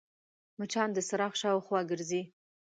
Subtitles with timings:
[0.59, 2.21] مچان د څراغ شاوخوا ګرځي